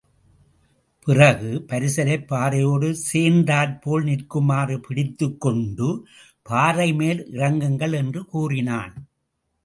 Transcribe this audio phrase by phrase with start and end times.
[1.07, 6.07] பிறகு, பரிசலைப் பாறையோடு சேர்ந்தாற்போல் நிற்குமாறு பிடித்துக்கொண்டு,
[6.43, 8.95] பாறை மேல் இறங்குங்கள் என்று கூறினான்.